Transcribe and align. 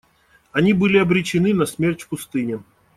Они 0.51 0.73
были 0.73 0.97
обречены 0.97 1.53
на 1.53 1.67
смерть 1.67 2.01
в 2.01 2.07
пустыне. 2.09 2.61